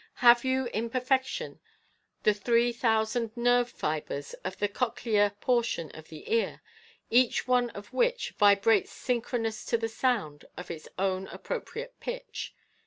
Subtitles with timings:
[0.25, 1.59] Have you in perfection
[2.23, 6.63] the three thousand nerve fibres of the cochlear portion of the ear
[7.11, 12.55] each one of which vibrates synchronous to the sound of its own appropriate pitch